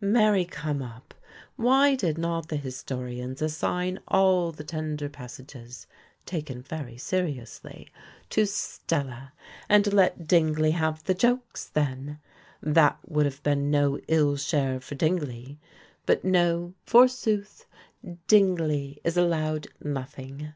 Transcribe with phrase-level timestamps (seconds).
[0.00, 1.14] Marry come up!
[1.54, 5.86] Why did not the historians assign all the tender passages
[6.26, 7.88] (taken very seriously)
[8.30, 9.32] to Stella,
[9.68, 12.18] and let Dingley have the jokes, then?
[12.60, 15.60] That would have been no ill share for Dingley.
[16.06, 17.64] But no, forsooth,
[18.26, 20.54] Dingley is allowed nothing.